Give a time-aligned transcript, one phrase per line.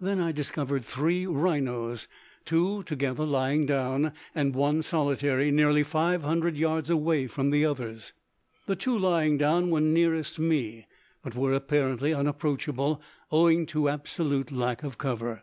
[0.00, 2.08] Then I discovered three rhinos;
[2.46, 8.14] two together lying down, and one solitary, nearly 500 yards away from the others.
[8.64, 10.86] The two lying down were nearest me,
[11.22, 15.42] but were apparently unapproachable, owing to absolute lack of cover.